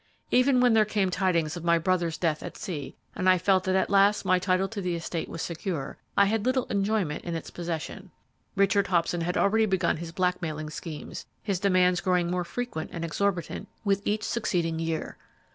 Even 0.31 0.59
when 0.61 0.73
there 0.73 0.83
came 0.83 1.11
tidings 1.11 1.55
of 1.55 1.63
my 1.63 1.77
brother's 1.77 2.17
death 2.17 2.41
at 2.41 2.57
sea, 2.57 2.95
and 3.13 3.29
I 3.29 3.37
felt 3.37 3.65
that 3.65 3.75
at 3.75 3.87
last 3.91 4.25
my 4.25 4.39
title 4.39 4.67
to 4.69 4.81
the 4.81 4.95
estate 4.95 5.29
was 5.29 5.43
secure, 5.43 5.99
I 6.17 6.25
had 6.25 6.43
little 6.43 6.65
enjoyment 6.71 7.23
in 7.23 7.35
its 7.35 7.51
possession. 7.51 8.09
Richard 8.55 8.87
Hobson 8.87 9.21
had 9.21 9.37
already 9.37 9.67
begun 9.67 9.97
his 9.97 10.11
black 10.11 10.41
mailing 10.41 10.71
schemes, 10.71 11.27
his 11.43 11.59
demands 11.59 12.01
growing 12.01 12.31
more 12.31 12.43
frequent 12.43 12.89
and 12.91 13.05
exorbitant 13.05 13.67
with 13.85 14.01
each 14.03 14.23
succeeding 14.23 14.79
year. 14.79 15.17